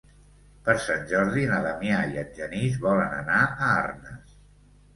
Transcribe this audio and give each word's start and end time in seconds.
Per 0.69 0.73
Sant 0.85 1.03
Jordi 1.11 1.43
na 1.51 1.59
Damià 1.67 2.01
i 2.15 2.19
en 2.23 2.33
Genís 2.39 2.81
volen 2.89 3.15
anar 3.21 3.39
a 3.45 3.71
Arnes. 3.79 4.37